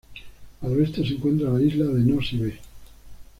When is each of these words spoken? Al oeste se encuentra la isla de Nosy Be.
Al 0.61 0.71
oeste 0.77 1.05
se 1.05 1.13
encuentra 1.13 1.51
la 1.51 1.61
isla 1.61 1.85
de 1.85 1.99
Nosy 2.03 2.37
Be. 2.37 2.59